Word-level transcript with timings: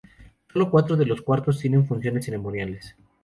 Sólo 0.51 0.71
cuatro 0.71 0.97
de 0.97 1.05
los 1.05 1.21
cuartos 1.21 1.59
tienen 1.59 1.85
funciones 1.85 2.25
ceremoniales. 2.25 2.95